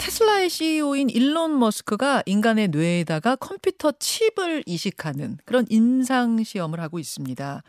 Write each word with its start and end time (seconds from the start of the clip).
테슬라의 0.00 0.48
CEO인 0.48 1.10
일론 1.10 1.58
머스크가 1.58 2.22
인간의 2.24 2.68
뇌에다가 2.68 3.36
컴퓨터 3.36 3.92
칩을 3.92 4.62
이식하는 4.64 5.36
그런 5.44 5.66
임상 5.68 6.42
시험을 6.42 6.80
하고 6.80 6.98
있습니다. 6.98 7.62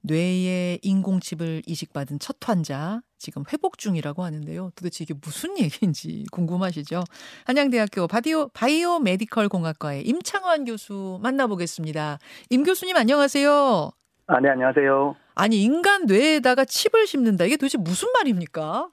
뇌에 0.00 0.78
인공칩을 0.80 1.62
이식받은 1.66 2.18
첫 2.18 2.36
환자 2.46 3.02
지금 3.18 3.44
회복 3.52 3.76
중이라고 3.76 4.24
하는데요. 4.24 4.70
도대체 4.74 5.04
이게 5.04 5.12
무슨 5.20 5.50
얘기인지 5.60 6.24
궁금하시죠? 6.32 7.04
한양대학교 7.44 8.06
바디오, 8.06 8.48
biomedical 8.48 9.50
공학과의 9.50 10.06
임창환 10.06 10.64
교수 10.64 11.18
만나보겠습니다. 11.22 12.18
임 12.50 12.62
교수님 12.64 12.96
안녕하세요. 12.96 13.90
아, 14.28 14.40
네, 14.40 14.48
안녕하세요. 14.48 15.14
아니 15.34 15.62
인간 15.62 16.06
뇌에다가 16.06 16.64
칩을 16.64 17.06
심는다. 17.06 17.44
이게 17.44 17.56
도대체 17.56 17.76
무슨 17.76 18.08
말입니까? 18.12 18.88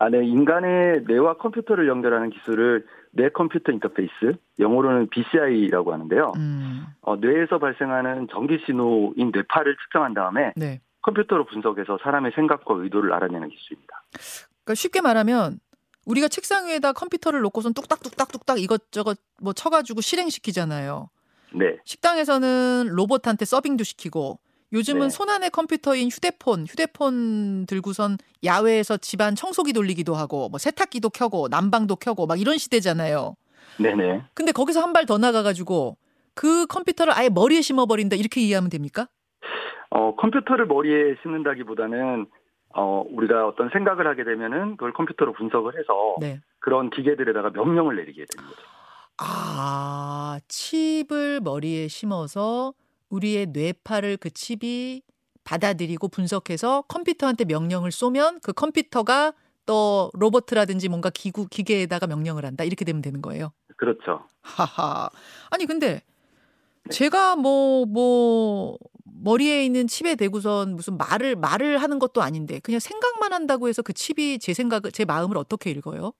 아, 0.00 0.08
네, 0.08 0.24
인간의 0.24 1.04
뇌와 1.08 1.38
컴퓨터를 1.38 1.88
연결하는 1.88 2.30
기술을 2.30 2.86
뇌 3.10 3.30
컴퓨터 3.30 3.72
인터페이스, 3.72 4.36
영어로는 4.60 5.08
BCI라고 5.08 5.92
하는데요. 5.92 6.32
음, 6.36 6.86
어, 7.00 7.16
뇌에서 7.16 7.58
발생하는 7.58 8.28
전기 8.30 8.62
신호인 8.64 9.32
뇌파를 9.32 9.76
측정한 9.76 10.14
다음에 10.14 10.52
네. 10.56 10.80
컴퓨터로 11.02 11.46
분석해서 11.46 11.98
사람의 12.02 12.32
생각과 12.36 12.74
의도를 12.74 13.12
알아내는 13.12 13.48
기술입니다. 13.48 14.04
그러니까 14.64 14.74
쉽게 14.74 15.00
말하면 15.00 15.58
우리가 16.06 16.28
책상 16.28 16.68
위에다 16.68 16.92
컴퓨터를 16.92 17.40
놓고선 17.40 17.74
뚝딱뚝딱뚝딱 17.74 18.60
이것저것 18.60 19.18
뭐 19.42 19.52
쳐가지고 19.52 20.00
실행시키잖아요. 20.00 21.10
네, 21.54 21.78
식당에서는 21.84 22.88
로봇한테 22.90 23.44
서빙도 23.46 23.82
시키고 23.82 24.38
요즘은 24.72 25.00
네. 25.06 25.08
손안의 25.08 25.50
컴퓨터인 25.50 26.08
휴대폰, 26.10 26.66
휴대폰 26.66 27.66
들고선 27.66 28.18
야외에서 28.44 28.98
집안 28.98 29.34
청소기 29.34 29.72
돌리기도 29.72 30.14
하고 30.14 30.48
뭐 30.50 30.58
세탁기도 30.58 31.10
켜고 31.10 31.48
난방도 31.48 31.96
켜고 31.96 32.26
막 32.26 32.38
이런 32.40 32.58
시대잖아요. 32.58 33.34
네네. 33.80 34.24
근데 34.34 34.52
거기서 34.52 34.82
한 34.82 34.92
발 34.92 35.06
더 35.06 35.16
나가가지고 35.18 35.96
그 36.34 36.66
컴퓨터를 36.66 37.12
아예 37.16 37.28
머리에 37.28 37.62
심어버린다 37.62 38.16
이렇게 38.16 38.40
이해하면 38.42 38.68
됩니까? 38.70 39.08
어, 39.90 40.14
컴퓨터를 40.16 40.66
머리에 40.66 41.16
심는다기보다는 41.22 42.26
어, 42.74 43.04
우리가 43.10 43.46
어떤 43.48 43.70
생각을 43.70 44.06
하게 44.06 44.24
되면은 44.24 44.72
그걸 44.76 44.92
컴퓨터로 44.92 45.32
분석을 45.32 45.78
해서 45.78 46.16
네. 46.20 46.40
그런 46.60 46.90
기계들에다가 46.90 47.50
명령을 47.50 47.96
내리게 47.96 48.26
되는 48.30 48.48
거죠. 48.50 48.62
아, 49.16 50.38
칩을 50.48 51.40
머리에 51.40 51.88
심어서 51.88 52.74
우리의 53.10 53.46
뇌파를 53.46 54.16
그 54.16 54.30
칩이 54.30 55.02
받아들이고 55.44 56.08
분석해서 56.08 56.82
컴퓨터한테 56.82 57.44
명령을 57.44 57.90
쏘면 57.90 58.40
그 58.42 58.52
컴퓨터가 58.52 59.32
또 59.64 60.10
로봇이라든지 60.14 60.88
뭔가 60.88 61.10
기구 61.10 61.46
기계에다가 61.46 62.06
명령을 62.06 62.44
한다 62.44 62.64
이렇게 62.64 62.84
되면 62.84 63.02
되는 63.02 63.22
거예요. 63.22 63.52
그렇죠. 63.76 64.26
하하. 64.42 65.08
아니 65.50 65.66
근데 65.66 66.02
네. 66.84 66.90
제가 66.90 67.36
뭐뭐 67.36 68.78
머리에 69.22 69.64
있는 69.64 69.86
칩에 69.86 70.16
대고선 70.16 70.76
무슨 70.76 70.96
말을 70.96 71.36
말을 71.36 71.78
하는 71.78 71.98
것도 71.98 72.22
아닌데 72.22 72.60
그냥 72.60 72.80
생각만 72.80 73.32
한다고 73.32 73.68
해서 73.68 73.82
그 73.82 73.92
칩이 73.92 74.38
제 74.38 74.54
생각을 74.54 74.92
제 74.92 75.04
마음을 75.04 75.36
어떻게 75.36 75.70
읽어요? 75.70 76.12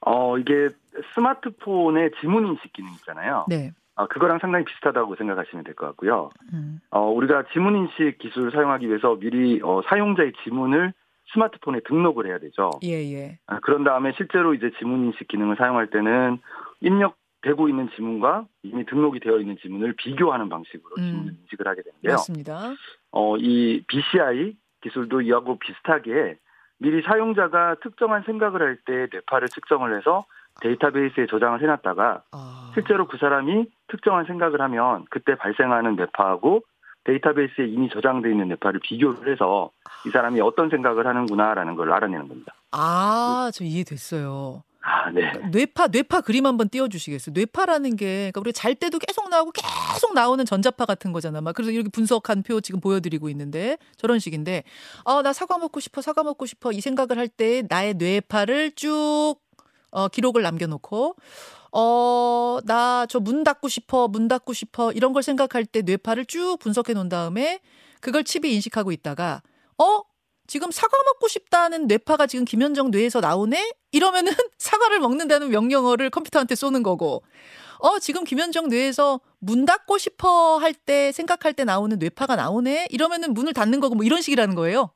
어, 0.00 0.38
이게 0.38 0.68
스마트폰의 1.14 2.12
지문 2.20 2.46
인식 2.46 2.72
기능 2.72 2.92
있잖아요. 2.94 3.46
네. 3.48 3.72
아, 3.96 4.06
그거랑 4.06 4.38
상당히 4.40 4.64
비슷하다고 4.64 5.14
생각하시면 5.16 5.64
될 5.64 5.74
것 5.74 5.86
같고요. 5.86 6.30
음. 6.52 6.80
어, 6.90 7.00
우리가 7.10 7.44
지문 7.52 7.76
인식 7.76 8.18
기술을 8.18 8.50
사용하기 8.50 8.88
위해서 8.88 9.16
미리 9.18 9.60
어, 9.62 9.82
사용자의 9.88 10.32
지문을 10.42 10.92
스마트폰에 11.32 11.80
등록을 11.86 12.26
해야 12.26 12.38
되죠. 12.38 12.70
예, 12.82 12.90
예. 13.14 13.38
아, 13.46 13.60
그런 13.60 13.84
다음에 13.84 14.12
실제로 14.16 14.52
이제 14.54 14.70
지문 14.78 15.04
인식 15.06 15.28
기능을 15.28 15.56
사용할 15.56 15.88
때는 15.90 16.38
입력되고 16.80 17.68
있는 17.68 17.88
지문과 17.96 18.46
이미 18.62 18.84
등록이 18.86 19.20
되어 19.20 19.38
있는 19.38 19.56
지문을 19.58 19.94
비교하는 19.96 20.48
방식으로 20.48 20.94
음. 20.98 21.02
지문 21.02 21.24
인식을 21.42 21.66
하게 21.66 21.82
되는데요. 21.82 22.12
맞습니다. 22.12 22.74
어, 23.12 23.36
이 23.38 23.82
BCI 23.86 24.56
기술도 24.82 25.22
이하고 25.22 25.58
비슷하게 25.58 26.36
미리 26.78 27.00
사용자가 27.02 27.76
특정한 27.82 28.22
생각을 28.24 28.60
할 28.60 28.78
때 28.84 29.06
뇌파를 29.12 29.48
측정을 29.48 29.96
해서 29.96 30.26
데이터베이스에 30.62 31.26
저장을 31.30 31.60
해놨다가 31.62 32.22
아. 32.32 32.70
실제로 32.74 33.06
그 33.06 33.18
사람이 33.18 33.66
특정한 33.88 34.24
생각을 34.26 34.60
하면 34.60 35.04
그때 35.10 35.34
발생하는 35.36 35.96
뇌파하고 35.96 36.62
데이터베이스에 37.04 37.66
이미 37.66 37.88
저장돼 37.90 38.30
있는 38.30 38.48
뇌파를 38.48 38.80
비교를 38.80 39.30
해서 39.30 39.70
이 40.06 40.10
사람이 40.10 40.40
어떤 40.40 40.70
생각을 40.70 41.06
하는구나라는 41.06 41.76
걸 41.76 41.92
알아내는 41.92 42.28
겁니다. 42.28 42.54
아, 42.72 43.50
저 43.52 43.62
이해됐어요. 43.64 44.62
아, 44.86 45.10
네. 45.10 45.32
뇌파, 45.50 45.88
뇌파 45.88 46.20
그림 46.22 46.44
한번 46.44 46.68
띄워주시겠어요? 46.68 47.32
뇌파라는 47.34 47.96
게, 47.96 48.30
그러니까 48.32 48.40
우리 48.40 48.52
잘 48.52 48.74
때도 48.74 48.98
계속 48.98 49.30
나오고 49.30 49.52
계속 49.52 50.12
나오는 50.14 50.44
전자파 50.44 50.84
같은 50.84 51.12
거잖아. 51.12 51.40
막 51.40 51.54
그래서 51.54 51.70
이렇게 51.72 51.88
분석한 51.88 52.42
표 52.42 52.60
지금 52.60 52.80
보여드리고 52.80 53.30
있는데 53.30 53.78
저런 53.96 54.18
식인데, 54.18 54.62
아, 55.06 55.22
나 55.22 55.32
사과 55.32 55.56
먹고 55.56 55.80
싶어, 55.80 56.02
사과 56.02 56.22
먹고 56.22 56.44
싶어 56.44 56.70
이 56.72 56.80
생각을 56.82 57.16
할 57.18 57.28
때 57.28 57.62
나의 57.68 57.94
뇌파를 57.94 58.72
쭉 58.72 59.36
어, 59.94 60.08
기록을 60.08 60.42
남겨놓고, 60.42 61.16
어, 61.72 62.58
나 62.66 63.06
저 63.08 63.20
문 63.20 63.44
닫고 63.44 63.68
싶어, 63.68 64.08
문 64.08 64.28
닫고 64.28 64.52
싶어 64.52 64.92
이런 64.92 65.12
걸 65.12 65.22
생각할 65.22 65.64
때 65.66 65.82
뇌파를 65.82 66.26
쭉 66.26 66.56
분석해 66.60 66.92
놓은 66.94 67.08
다음에 67.08 67.60
그걸 68.00 68.24
칩이 68.24 68.52
인식하고 68.54 68.92
있다가, 68.92 69.42
어? 69.78 70.02
지금 70.46 70.70
사과 70.70 70.96
먹고 71.06 71.26
싶다는 71.28 71.86
뇌파가 71.86 72.26
지금 72.26 72.44
김현정 72.44 72.90
뇌에서 72.90 73.20
나오네? 73.20 73.72
이러면은 73.92 74.32
사과를 74.58 75.00
먹는다는 75.00 75.48
명령어를 75.50 76.10
컴퓨터한테 76.10 76.54
쏘는 76.54 76.82
거고, 76.82 77.22
어, 77.78 77.98
지금 77.98 78.24
김현정 78.24 78.68
뇌에서 78.68 79.20
문 79.40 79.64
닫고 79.64 79.98
싶어 79.98 80.58
할 80.58 80.74
때, 80.74 81.12
생각할 81.12 81.54
때 81.54 81.64
나오는 81.64 81.98
뇌파가 81.98 82.36
나오네? 82.36 82.88
이러면은 82.90 83.34
문을 83.34 83.52
닫는 83.54 83.80
거고 83.80 83.94
뭐 83.94 84.04
이런 84.04 84.20
식이라는 84.22 84.54
거예요. 84.54 84.90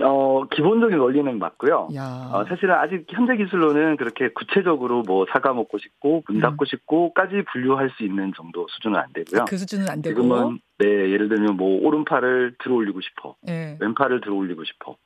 어, 0.00 0.44
기본적인 0.48 0.98
원리는 0.98 1.38
맞고요. 1.38 1.88
야. 1.96 2.30
어, 2.32 2.44
사실은 2.48 2.74
아직 2.74 3.04
현재 3.10 3.36
기술로는 3.36 3.96
그렇게 3.96 4.28
구체적으로 4.28 5.02
뭐 5.02 5.26
사과 5.32 5.52
먹고 5.52 5.78
싶고 5.78 6.22
문 6.28 6.36
음. 6.36 6.40
닫고 6.40 6.64
싶고까지 6.66 7.42
분류할 7.52 7.90
수 7.96 8.04
있는 8.04 8.32
정도 8.36 8.66
수준은 8.68 8.98
안 8.98 9.12
되고요. 9.12 9.44
그 9.48 9.56
수준은 9.56 9.88
안 9.88 10.00
되고. 10.00 10.22
지금은 10.22 10.60
네 10.78 10.86
예를 10.86 11.28
들면 11.28 11.56
뭐 11.56 11.84
오른팔을 11.84 12.56
들어 12.62 12.74
올리고 12.76 13.00
싶어, 13.00 13.34
예. 13.48 13.76
왼팔을 13.80 14.20
들어 14.20 14.34
올리고 14.34 14.64
싶어, 14.64 14.96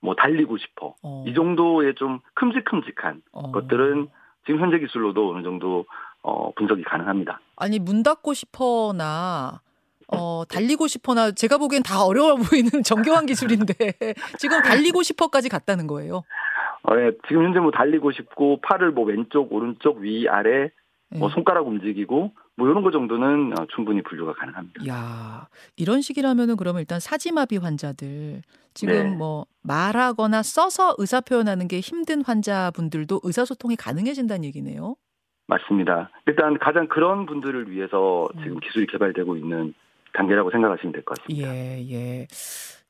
뭐 0.00 0.14
달리고 0.16 0.56
싶어 0.58 0.94
어. 1.02 1.24
이 1.26 1.32
정도의 1.34 1.94
좀 1.94 2.18
큼직큼직한 2.34 3.22
어. 3.32 3.52
것들은 3.52 4.08
지금 4.44 4.60
현재 4.60 4.78
기술로도 4.78 5.34
어느 5.34 5.42
정도 5.44 5.84
어, 6.22 6.52
분석이 6.54 6.82
가능합니다. 6.82 7.40
아니 7.56 7.78
문 7.78 8.02
닫고 8.02 8.34
싶어나 8.34 9.60
어 10.08 10.44
달리고 10.48 10.86
싶어나 10.86 11.32
제가 11.32 11.58
보기엔 11.58 11.82
다 11.82 12.04
어려워 12.04 12.36
보이는 12.36 12.70
정교한 12.84 13.26
기술인데 13.26 13.74
지금 14.38 14.62
달리고 14.62 15.02
싶어까지 15.02 15.48
갔다는 15.48 15.86
거예요. 15.86 16.22
어, 16.88 16.96
예, 16.96 17.12
지금 17.26 17.44
현재 17.44 17.58
뭐 17.58 17.72
달리고 17.72 18.12
싶고 18.12 18.60
팔을 18.60 18.92
뭐 18.92 19.04
왼쪽, 19.04 19.52
오른쪽, 19.52 19.98
위, 19.98 20.28
아래, 20.28 20.70
뭐 21.18 21.28
예. 21.28 21.34
손가락 21.34 21.66
움직이고 21.66 22.32
뭐 22.56 22.68
이런 22.68 22.82
거 22.82 22.90
정도는 22.90 23.58
어, 23.58 23.66
충분히 23.74 24.02
분류가 24.02 24.34
가능합니다. 24.34 24.86
야 24.88 25.48
이런 25.76 26.00
식이라면은 26.00 26.56
그러면 26.56 26.80
일단 26.80 27.00
사지마비 27.00 27.56
환자들 27.58 28.42
지금 28.74 28.94
네. 28.94 29.16
뭐 29.16 29.46
말하거나 29.62 30.42
써서 30.42 30.94
의사 30.98 31.20
표현하는 31.20 31.66
게 31.68 31.80
힘든 31.80 32.22
환자분들도 32.24 33.20
의사소통이 33.24 33.76
가능해진다는 33.76 34.44
얘기네요. 34.44 34.96
맞습니다. 35.48 36.10
일단 36.26 36.58
가장 36.58 36.88
그런 36.88 37.26
분들을 37.26 37.70
위해서 37.70 38.28
지금 38.42 38.56
음. 38.56 38.60
기술이 38.60 38.86
개발되고 38.86 39.36
있는 39.36 39.74
단계라고 40.16 40.50
생각하시면 40.50 40.92
될 40.92 41.04
것 41.04 41.18
같습니다. 41.18 41.54
예, 41.54 41.84
예. 41.90 42.26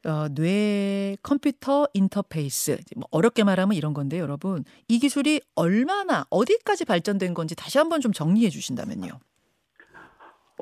어, 0.08 0.28
뇌 0.34 1.16
컴퓨터 1.22 1.86
인터페이스. 1.92 2.78
뭐 2.96 3.08
어렵게 3.10 3.42
말하면 3.44 3.74
이런 3.74 3.92
건데 3.92 4.18
여러분. 4.20 4.62
이 4.88 4.98
기술이 4.98 5.40
얼마나 5.56 6.24
어디까지 6.30 6.84
발전된 6.84 7.34
건지 7.34 7.56
다시 7.56 7.78
한번 7.78 8.00
좀 8.00 8.12
정리해 8.12 8.48
주신다면요. 8.48 9.08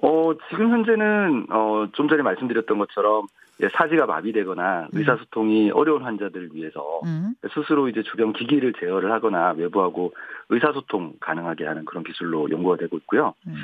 어, 0.03 0.33
지금 0.51 0.71
현재는 0.71 1.47
어, 1.51 1.89
좀 1.93 2.09
전에 2.09 2.23
말씀드렸던 2.23 2.79
것처럼 2.79 3.27
예, 3.27 3.44
사지가 3.73 4.07
마비되거나 4.07 4.89
음. 4.93 4.99
의사소통이 4.99 5.71
어려운 5.71 6.03
환자들을 6.03 6.51
위해서 6.55 7.01
음. 7.05 7.35
스스로 7.55 7.89
이제 7.89 8.03
주변 8.03 8.33
기기를 8.33 8.73
제어를 8.81 9.13
하거나 9.13 9.53
외부하고 9.53 10.13
의사소통 10.49 11.15
가능하게 11.21 11.65
하는 11.67 11.85
그런 11.85 12.03
기술로 12.05 12.51
연구가 12.51 12.77
되고 12.77 12.97
있고요. 12.97 13.35
음. 13.47 13.55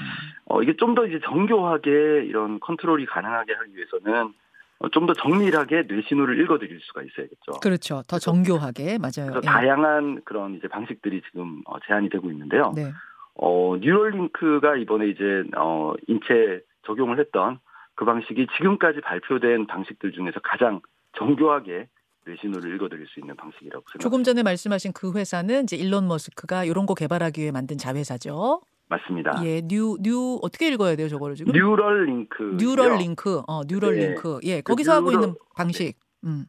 어, 0.46 0.62
이게 0.62 0.76
좀 0.76 0.94
더 0.94 1.06
이제 1.06 1.20
정교하게 1.24 2.24
이런 2.26 2.58
컨트롤이 2.60 3.06
가능하게 3.06 3.52
하기 3.54 3.76
위해서는 3.76 4.32
어, 4.80 4.88
좀더 4.88 5.12
정밀하게 5.14 5.84
뇌신호를 5.88 6.40
읽어드릴 6.40 6.80
수가 6.80 7.02
있어야겠죠. 7.02 7.60
그렇죠. 7.62 8.02
더 8.08 8.18
정교하게 8.18 8.98
맞아요. 8.98 9.30
그래서 9.30 9.40
예. 9.42 9.46
다양한 9.46 10.22
그런 10.24 10.54
이제 10.54 10.68
방식들이 10.68 11.20
지금 11.30 11.62
어, 11.66 11.78
제한이 11.86 12.08
되고 12.08 12.30
있는데요. 12.30 12.72
네. 12.74 12.92
어, 13.34 13.76
뉴럴링크가 13.80 14.76
이번에 14.76 15.08
이제 15.08 15.44
어, 15.56 15.94
인체 16.08 16.60
적용을 16.86 17.18
했던 17.18 17.58
그 18.00 18.06
방식이 18.06 18.46
지금까지 18.56 19.02
발표된 19.02 19.66
방식들 19.66 20.12
중에서 20.12 20.40
가장 20.42 20.80
정교하게 21.18 21.86
뇌신호를 22.24 22.74
읽어들일 22.74 23.06
수 23.08 23.20
있는 23.20 23.36
방식이라고 23.36 23.84
생각합니다. 23.92 23.98
조금 24.02 24.24
전에 24.24 24.42
말씀하신 24.42 24.92
그 24.94 25.12
회사는 25.12 25.64
이제 25.64 25.76
일론 25.76 26.08
머스크가 26.08 26.64
이런 26.64 26.86
거 26.86 26.94
개발하기 26.94 27.42
위해 27.42 27.50
만든 27.52 27.76
자회사죠. 27.76 28.62
맞습니다. 28.88 29.42
예, 29.44 29.60
뉴, 29.60 29.98
뉴, 30.00 30.38
어떻게 30.40 30.68
읽어야 30.68 30.96
돼요, 30.96 31.08
저거를 31.08 31.34
지금? 31.36 31.52
뉴럴 31.52 32.06
링크. 32.06 32.56
뉴럴 32.58 32.96
링크. 32.96 33.42
어, 33.46 33.60
뉴럴 33.68 33.94
네. 33.96 34.06
링크. 34.08 34.40
예, 34.44 34.62
그 34.62 34.72
거기서 34.72 34.94
하고 34.94 35.10
뉴럴- 35.10 35.12
있는 35.22 35.34
방식. 35.54 35.92
음. 36.24 36.46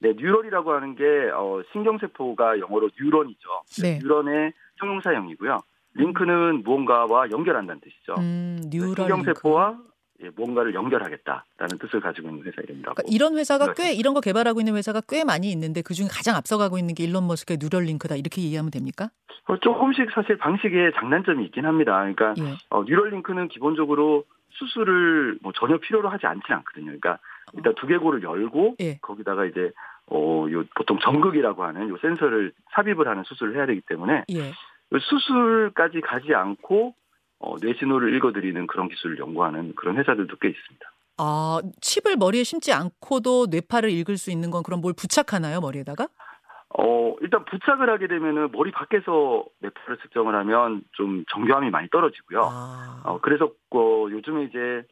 네, 0.00 0.12
neural이라고 0.14 0.72
하는 0.72 0.94
게 0.94 1.04
어, 1.34 1.62
신경세포가 1.72 2.60
영어로 2.60 2.90
뉴런이죠. 3.00 3.48
네. 3.82 3.98
뉴런의 4.02 4.52
형용사형이고요. 4.76 5.56
링크는 5.94 6.62
무언가와 6.64 7.30
연결한다는 7.30 7.80
뜻이죠. 7.80 8.14
음, 8.18 8.60
뉴럴 8.68 8.88
링크. 8.88 9.02
신경세포와 9.02 9.70
예, 9.70 9.74
무언가를 9.76 10.74
연결하겠다라는 10.74 11.78
뜻을 11.80 12.00
가지고 12.00 12.28
있는 12.28 12.44
회사 12.44 12.62
이름이라고. 12.62 12.94
그러니까 12.94 13.02
이런 13.06 13.36
회사가 13.36 13.66
네. 13.66 13.72
꽤 13.76 13.92
이런 13.92 14.14
거 14.14 14.20
개발하고 14.20 14.60
있는 14.60 14.76
회사가 14.76 15.02
꽤 15.08 15.24
많이 15.24 15.50
있는데 15.52 15.82
그 15.82 15.94
중에 15.94 16.06
가장 16.10 16.36
앞서가고 16.36 16.78
있는 16.78 16.94
게 16.94 17.04
일론 17.04 17.26
머스크의 17.26 17.58
뉴럴 17.60 17.84
링크다 17.84 18.16
이렇게 18.16 18.40
이해하면 18.42 18.70
됩니까? 18.70 19.10
어, 19.46 19.56
조금씩 19.58 20.10
사실 20.14 20.38
방식에 20.38 20.92
장단점이 20.98 21.44
있긴 21.46 21.66
합니다. 21.66 21.98
그러니까 21.98 22.34
예. 22.38 22.56
어, 22.70 22.84
뉴럴링크는 22.84 23.48
기본적으로 23.48 24.24
수술을 24.50 25.38
뭐 25.42 25.52
전혀 25.54 25.78
필요로 25.78 26.08
하지 26.08 26.26
않지는 26.26 26.58
않거든요. 26.58 26.86
그러니까 26.86 27.18
일단 27.54 27.74
두개골을 27.74 28.22
열고 28.22 28.76
예. 28.80 28.98
거기다가 29.02 29.44
이제 29.46 29.72
어, 30.06 30.46
요 30.50 30.64
보통 30.74 30.98
전극이라고 31.00 31.64
하는 31.64 31.88
요 31.88 31.96
센서를 32.00 32.52
삽입을 32.72 33.08
하는 33.08 33.24
수술을 33.24 33.56
해야 33.56 33.66
되기 33.66 33.80
때문에 33.80 34.24
예. 34.30 34.48
요 34.48 34.98
수술까지 34.98 36.00
가지 36.02 36.34
않고 36.34 36.94
어, 37.42 37.56
뇌신호를 37.60 38.14
읽어드리는 38.14 38.66
그런 38.66 38.88
기술을 38.88 39.18
연구하는 39.18 39.74
그런 39.74 39.96
회사들도 39.96 40.36
꽤 40.40 40.48
있습니다. 40.48 40.86
아, 41.18 41.60
칩을 41.80 42.16
머리에 42.16 42.44
심지 42.44 42.72
않고도 42.72 43.46
뇌파를 43.50 43.90
읽을 43.90 44.16
수 44.16 44.30
있는 44.30 44.50
건 44.50 44.62
그럼 44.62 44.80
뭘 44.80 44.94
부착하나요, 44.96 45.60
머리에다가? 45.60 46.08
어, 46.78 47.14
일단 47.20 47.44
부착을 47.44 47.90
하게 47.90 48.06
되면은 48.06 48.52
머리 48.52 48.70
밖에서 48.70 49.44
뇌파를 49.58 49.98
측정을 49.98 50.34
하면 50.34 50.82
좀 50.92 51.24
정교함이 51.32 51.70
많이 51.70 51.88
떨어지고요. 51.90 52.40
아. 52.44 53.02
어, 53.04 53.18
그래서 53.20 53.50
어, 53.70 54.06
요즘에 54.10 54.44
이제 54.44 54.82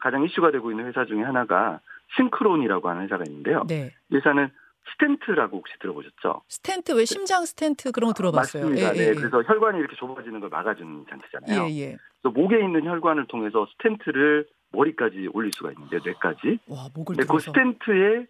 가장 0.00 0.24
이슈가 0.24 0.50
되고 0.52 0.70
있는 0.70 0.86
회사 0.86 1.04
중에 1.06 1.22
하나가 1.22 1.80
싱크론이라고 2.16 2.88
하는 2.88 3.02
회사가 3.04 3.24
있는데요. 3.26 3.64
네. 3.66 3.92
이 4.10 4.16
회사는 4.16 4.50
스텐트라고 4.92 5.58
혹시 5.58 5.74
들어보셨죠? 5.80 6.42
스텐트 6.48 6.92
왜 6.92 7.04
심장 7.04 7.44
스텐트 7.44 7.92
그런 7.92 8.08
거 8.08 8.14
들어봤어요. 8.14 8.64
맞습니다. 8.64 8.88
예, 8.90 8.92
네, 8.98 9.08
예, 9.08 9.14
그래서 9.14 9.42
혈관이 9.42 9.78
이렇게 9.78 9.96
좁아지는 9.96 10.40
걸 10.40 10.50
막아주는 10.50 11.06
장치잖아요. 11.08 11.68
예, 11.70 11.80
예. 11.80 11.96
그래서 12.22 12.38
목에 12.38 12.62
있는 12.62 12.84
혈관을 12.84 13.26
통해서 13.28 13.66
스텐트를 13.72 14.46
머리까지 14.72 15.30
올릴 15.32 15.50
수가 15.54 15.70
있는데 15.72 15.98
뇌까지. 16.04 16.58
와, 16.68 16.88
목을 16.94 17.16
근데 17.16 17.22
그 17.22 17.38
들어서. 17.38 17.52
스텐트에 17.52 18.26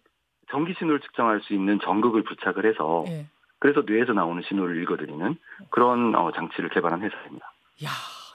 전기 0.51 0.73
신호를 0.77 0.99
측정할 1.01 1.41
수 1.41 1.53
있는 1.53 1.79
전극을 1.83 2.23
부착을 2.23 2.65
해서 2.65 3.03
예. 3.07 3.25
그래서 3.59 3.83
뇌에서 3.85 4.13
나오는 4.13 4.41
신호를 4.47 4.81
읽어들이는 4.83 5.35
그런 5.71 6.13
어, 6.15 6.31
장치를 6.33 6.69
개발한 6.69 7.01
회사입니다. 7.01 7.51
야, 7.83 7.89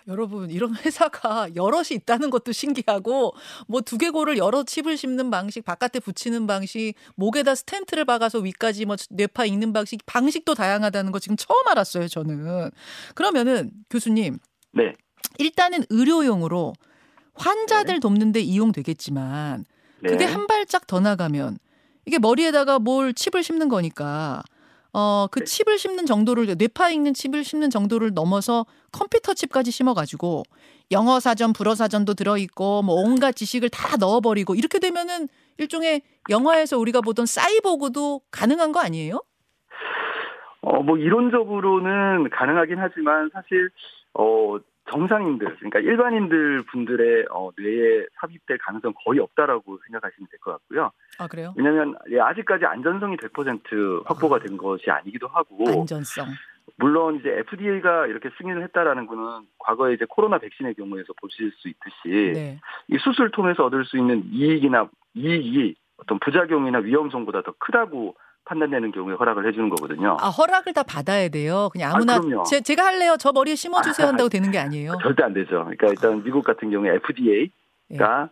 여러분 0.09 0.51
이런 0.51 0.75
회사가 0.77 1.55
여럿이 1.55 1.89
있다는 1.93 2.31
것도 2.31 2.53
신기하고 2.53 3.35
뭐 3.67 3.81
두개골을 3.81 4.39
여러 4.39 4.63
칩을 4.63 4.97
심는 4.97 5.31
방식, 5.31 5.65
바깥에 5.65 6.01
붙이는 6.01 6.47
방식, 6.47 6.95
목에다 7.17 7.55
스텐트를 7.55 8.05
박아서 8.05 8.39
위까지 8.39 8.85
뭐 8.87 8.97
뇌파 9.11 9.45
읽는 9.47 9.73
방식, 9.73 10.05
방식도 10.07 10.55
다양하다는 10.55 11.13
거 11.13 11.19
지금 11.19 11.37
처음 11.37 11.67
알았어요, 11.69 12.09
저는. 12.09 12.71
그러면은 13.15 13.71
교수님, 13.91 14.39
네. 14.73 14.95
일단은 15.39 15.85
의료용으로 15.91 16.75
환자들 17.35 18.01
돕는데 18.01 18.41
이용되겠지만 18.41 19.65
네. 20.03 20.09
그게 20.09 20.25
한 20.25 20.47
발짝 20.47 20.87
더 20.87 21.01
나가면 21.01 21.59
이게 22.07 22.19
머리에다가 22.19 22.79
뭘 22.79 23.15
칩을 23.15 23.43
심는 23.43 23.69
거니까 23.69 24.43
어그 24.93 25.41
네. 25.41 25.45
칩을 25.45 25.79
심는 25.79 26.07
정도를 26.07 26.47
뇌파 26.59 26.91
읽는 26.91 27.15
칩을 27.15 27.45
심는 27.45 27.71
정도를 27.71 28.13
넘어서 28.15 28.67
컴퓨터 28.93 29.35
칩까지 29.35 29.71
심어 29.71 29.95
가지고 29.95 30.43
영어 30.91 31.21
사전, 31.21 31.53
불어 31.53 31.75
사전도 31.75 32.15
들어 32.15 32.37
있고 32.37 32.83
뭐 32.83 32.97
온갖 32.97 33.33
지식을 33.33 33.69
다 33.69 33.97
넣어 33.97 34.21
버리고 34.21 34.55
이렇게 34.55 34.79
되면은 34.79 35.29
일종의 35.59 36.03
영화에서 36.29 36.79
우리가 36.79 37.01
보던 37.01 37.27
사이보그도 37.27 38.23
가능한 38.31 38.73
거 38.73 38.81
아니에요? 38.81 39.21
어, 40.63 40.83
뭐, 40.83 40.99
이론적으로는 40.99 42.29
가능하긴 42.31 42.79
하지만 42.79 43.31
사실, 43.33 43.71
어, 44.13 44.59
정상인들, 44.89 45.57
그러니까 45.57 45.79
일반인들 45.81 46.65
분들의 46.71 47.27
어, 47.31 47.51
뇌에 47.57 48.07
삽입될 48.21 48.59
가능성 48.59 48.95
거의 49.05 49.21
없다라고 49.21 49.79
생각하시면 49.87 50.29
될 50.31 50.41
것 50.41 50.53
같고요. 50.53 50.91
아 51.19 51.27
그래요? 51.29 51.53
왜냐하면 51.57 51.95
예, 52.11 52.19
아직까지 52.19 52.65
안전성이 52.65 53.17
100% 53.17 54.07
확보가 54.07 54.39
된 54.41 54.57
것이 54.57 54.91
아니기도 54.91 55.29
하고, 55.29 55.65
안전성. 55.69 56.27
물론 56.77 57.17
이제 57.17 57.31
FDA가 57.31 58.07
이렇게 58.07 58.31
승인을 58.39 58.63
했다라는 58.65 59.07
거는 59.07 59.47
과거에 59.59 59.95
이제 59.95 60.07
코로나 60.09 60.39
백신의 60.39 60.75
경우에서 60.75 61.13
보실 61.21 61.53
수 61.57 61.69
있듯이 61.69 62.33
네. 62.33 62.61
이 62.89 62.97
수술 62.99 63.31
통해서 63.31 63.65
얻을 63.67 63.85
수 63.85 63.99
있는 63.99 64.25
이익이나 64.33 64.89
이익이 65.15 65.75
어떤 65.99 66.19
부작용이나 66.21 66.79
위험성보다 66.79 67.43
더 67.43 67.53
크다고 67.59 68.15
판단되는 68.51 68.91
경우에 68.91 69.15
허락을 69.15 69.47
해주는 69.47 69.69
거거든요. 69.69 70.17
아 70.19 70.29
허락을 70.29 70.73
다 70.73 70.83
받아야 70.83 71.29
돼요. 71.29 71.69
그냥 71.73 71.93
아무나 71.95 72.17
아. 72.17 72.43
제, 72.43 72.61
제가 72.61 72.85
할래요. 72.85 73.15
저 73.19 73.31
머리에 73.31 73.55
심어주세요 73.55 74.09
한다고 74.09 74.29
되는 74.29 74.51
게 74.51 74.59
아니에요. 74.59 74.95
절대 75.03 75.23
안 75.23 75.33
되죠. 75.33 75.65
그러니까 75.65 75.87
일단 75.87 76.23
미국 76.25 76.43
같은 76.43 76.71
경우에 76.71 76.97
FDA가 76.97 77.51
예. 77.93 78.29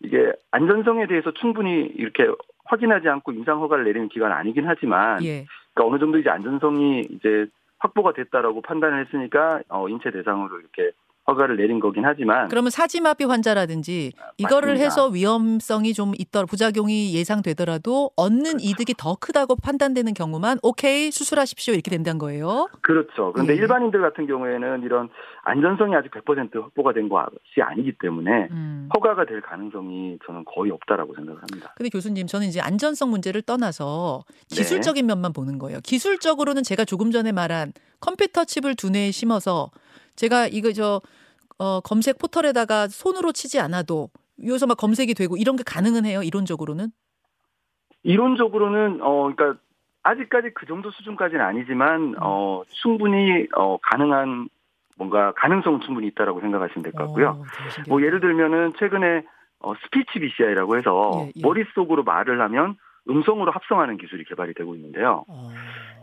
이게 0.00 0.32
안전성에 0.50 1.06
대해서 1.06 1.32
충분히 1.32 1.90
이렇게 1.96 2.26
확인하지 2.66 3.08
않고 3.08 3.32
임상 3.32 3.60
허가를 3.60 3.84
내리는 3.84 4.08
기관은 4.10 4.36
아니긴 4.36 4.64
하지만 4.66 5.24
예. 5.24 5.46
그러니까 5.72 5.90
어느 5.90 5.98
정도 5.98 6.18
이제 6.18 6.28
안전성이 6.28 7.06
이제 7.08 7.46
확보가 7.78 8.12
됐다라고 8.12 8.60
판단을 8.60 9.06
했으니까 9.06 9.62
어, 9.70 9.88
인체 9.88 10.10
대상으로 10.10 10.60
이렇게 10.60 10.92
허가를 11.26 11.56
내린 11.56 11.78
거긴 11.78 12.04
하지만 12.04 12.48
그러면 12.48 12.70
사지마비 12.70 13.24
환자라든지 13.24 14.12
이거를 14.38 14.70
맞습니다. 14.70 14.84
해서 14.84 15.06
위험성이 15.08 15.94
좀 15.94 16.12
있더 16.18 16.44
부작용이 16.46 17.14
예상되더라도 17.14 18.10
얻는 18.16 18.42
그렇죠. 18.42 18.58
이득이 18.60 18.94
더 18.98 19.14
크다고 19.14 19.56
판단되는 19.56 20.14
경우만 20.14 20.58
오케이 20.62 21.10
수술하십시오 21.10 21.74
이렇게 21.74 21.90
된다는 21.90 22.18
거예요. 22.18 22.68
그렇죠. 22.80 23.32
그런데 23.32 23.52
예. 23.52 23.56
일반인들 23.58 24.00
같은 24.00 24.26
경우에는 24.26 24.82
이런 24.82 25.08
안전성이 25.44 25.94
아직 25.94 26.10
100% 26.10 26.60
확보가 26.60 26.92
된 26.92 27.08
것이 27.08 27.60
아니기 27.60 27.92
때문에 28.00 28.48
음. 28.50 28.88
허가가 28.94 29.24
될 29.24 29.40
가능성이 29.40 30.18
저는 30.26 30.44
거의 30.44 30.70
없다라고 30.72 31.14
생각을 31.14 31.40
합니다. 31.40 31.72
근데 31.76 31.88
교수님 31.88 32.26
저는 32.26 32.46
이제 32.48 32.60
안전성 32.60 33.10
문제를 33.10 33.42
떠나서 33.42 34.24
네. 34.50 34.56
기술적인 34.56 35.06
면만 35.06 35.32
보는 35.32 35.58
거예요. 35.58 35.78
기술적으로는 35.82 36.62
제가 36.62 36.84
조금 36.84 37.10
전에 37.10 37.32
말한 37.32 37.72
컴퓨터 38.00 38.44
칩을 38.44 38.74
두뇌에 38.74 39.10
심어서 39.12 39.70
제가 40.16 40.46
이거 40.48 40.72
저 40.72 41.00
어, 41.58 41.80
검색 41.80 42.18
포털에다가 42.18 42.88
손으로 42.88 43.32
치지 43.32 43.60
않아도 43.60 44.10
여기서 44.44 44.66
막 44.66 44.76
검색이 44.76 45.14
되고 45.14 45.36
이런 45.36 45.56
게 45.56 45.62
가능은 45.64 46.04
해요. 46.04 46.22
이론적으로는. 46.22 46.88
이론적으로는 48.02 49.00
어 49.02 49.30
그러니까 49.34 49.60
아직까지 50.02 50.50
그 50.54 50.66
정도 50.66 50.90
수준까지는 50.90 51.40
아니지만 51.44 52.16
어 52.20 52.62
충분히 52.70 53.46
어 53.54 53.78
가능한 53.80 54.48
뭔가 54.96 55.32
가능성은 55.36 55.80
충분히 55.82 56.08
있다라고 56.08 56.40
생각하시면 56.40 56.82
될 56.82 56.92
것 56.92 56.98
같고요. 57.06 57.28
어, 57.28 57.44
되게 57.56 57.70
신기하다. 57.70 57.88
뭐 57.88 58.02
예를 58.02 58.20
들면은 58.20 58.72
최근에 58.78 59.24
어 59.60 59.74
스피치 59.84 60.18
BCI라고 60.18 60.76
해서 60.76 61.10
예, 61.26 61.32
예. 61.36 61.40
머릿속으로 61.42 62.02
말을 62.02 62.40
하면 62.40 62.76
음성으로 63.08 63.50
합성하는 63.50 63.96
기술이 63.96 64.24
개발이 64.24 64.54
되고 64.54 64.74
있는데요. 64.74 65.24
어, 65.28 65.50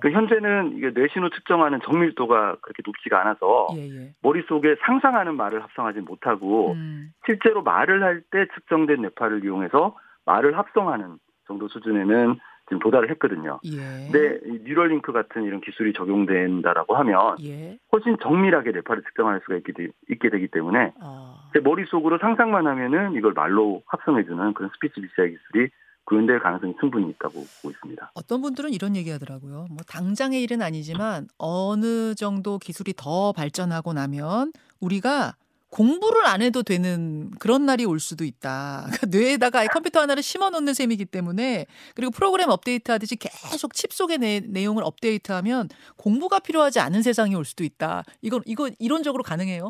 그 0.02 0.12
현재는 0.12 0.78
이게 0.78 0.92
뇌신호 0.94 1.30
측정하는 1.30 1.80
정밀도가 1.84 2.58
그렇게 2.62 2.84
높지가 2.86 3.22
않아서 3.22 3.68
예, 3.76 3.88
예. 3.90 4.14
머릿속에 4.22 4.76
상상하는 4.86 5.36
말을 5.36 5.64
합성하지 5.64 6.02
못하고 6.02 6.74
음. 6.74 7.12
실제로 7.26 7.62
말을 7.64 8.04
할 8.04 8.22
때 8.32 8.46
측정된 8.54 9.02
뇌파를 9.02 9.44
이용해서 9.44 9.96
말을 10.26 10.58
합성하는 10.58 11.18
정도 11.48 11.68
수준에는 11.70 12.36
지금 12.68 12.80
도달을 12.80 13.10
했거든요. 13.12 13.60
예. 13.66 14.12
근데 14.12 14.40
이 14.46 14.60
뉴럴링크 14.64 15.12
같은 15.12 15.44
이런 15.44 15.60
기술이 15.62 15.94
적용된다라고 15.94 16.96
하면 16.98 17.38
예. 17.44 17.80
훨씬 17.92 18.18
정밀하게 18.22 18.72
뇌파를 18.72 19.02
측정할 19.04 19.40
수가 19.44 19.56
있게, 19.56 19.74
되, 19.74 19.88
있게 20.10 20.30
되기 20.30 20.48
때문에 20.48 20.94
아. 21.02 21.50
제 21.54 21.60
머릿속으로 21.62 22.20
상상만 22.20 22.68
하면은 22.68 23.14
이걸 23.14 23.34
말로 23.34 23.82
합성해주는 23.88 24.54
그런 24.54 24.70
스피치 24.76 25.02
BCI 25.02 25.32
기술이 25.32 25.70
구현될 26.10 26.40
가능성이 26.40 26.74
충분히 26.80 27.10
있다고 27.12 27.34
보고 27.34 27.72
있습니다. 27.72 28.12
어떤 28.16 28.42
분들은 28.42 28.74
이런 28.74 28.96
얘기 28.96 29.12
하더라고요. 29.12 29.68
뭐 29.70 29.78
당장의 29.88 30.42
일은 30.42 30.62
아니지만 30.62 31.28
어느 31.38 32.16
정도 32.16 32.58
기술이 32.58 32.94
더 32.98 33.32
발전하고 33.32 33.94
나면 33.94 34.52
우리가 34.80 35.36
공부를 35.70 36.26
안 36.26 36.42
해도 36.42 36.64
되는 36.64 37.30
그런 37.40 37.68
날이 37.68 37.86
올 37.86 38.00
수도 38.00 38.24
있다. 38.24 38.88
그러니까 38.90 39.08
뇌에다가 39.08 39.66
컴퓨터 39.68 40.00
하나를 40.02 40.24
심어 40.24 40.50
놓는 40.50 40.74
셈이기 40.74 41.06
때문에 41.06 41.68
그리고 41.94 42.12
프로그램 42.12 42.50
업데이트 42.50 42.92
하듯이 42.92 43.16
계속 43.16 43.76
칩 43.76 43.94
속의 43.94 44.18
내, 44.18 44.40
내용을 44.40 44.84
업데이트하면 44.84 45.70
공부가 45.96 46.40
필요하지 46.40 46.80
않은 46.80 47.04
세상이 47.04 47.36
올 47.36 47.46
수도 47.46 47.64
있다. 47.64 48.04
이건 48.24 48.42
이거 48.48 48.70
이론적으로 48.80 49.22
가능해요? 49.22 49.70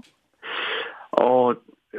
어, 1.20 1.54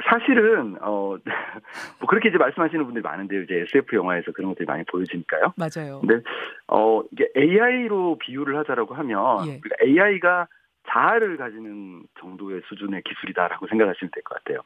사실은 0.09 0.77
어 0.81 1.17
뭐 1.99 2.09
그렇게 2.09 2.29
이제 2.29 2.39
말씀하시는 2.39 2.85
분들이 2.85 3.03
많은데요. 3.03 3.43
이제 3.43 3.61
SF 3.63 3.97
영화에서 3.97 4.33
그런 4.33 4.51
것들이 4.51 4.67
많이 4.67 4.85
보여지니까요. 4.85 5.55
맞아요. 5.57 6.01
근데 6.01 6.23
어 6.69 7.03
이게 7.11 7.29
AI로 7.37 8.19
비유를 8.19 8.57
하자라고 8.59 8.95
하면 8.95 9.47
예. 9.49 9.61
우리가 9.61 9.77
AI가 9.85 10.47
자아를 10.89 11.37
가지는 11.37 12.03
정도의 12.21 12.63
수준의 12.69 13.03
기술이다라고 13.03 13.67
생각하시면 13.67 14.11
될 14.15 14.23
것 14.23 14.39
같아요. 14.39 14.61